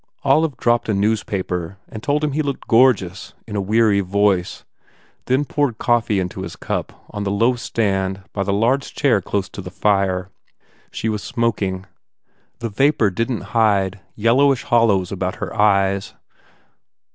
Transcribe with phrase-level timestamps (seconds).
[0.23, 4.65] Olive dropped a newspaper and told him he looked "gorgeous" in a weary voice,
[5.25, 9.47] then poured coffee into his cup on the low stand by a large chair close
[9.49, 10.31] to the fire.
[10.89, 11.85] She was smoking.
[12.57, 16.15] The vapour didn t hide yellowish hollows about her eyes.